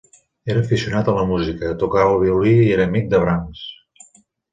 [0.51, 3.63] Era aficionat a la música, tocava el violí i era amic de Brahms.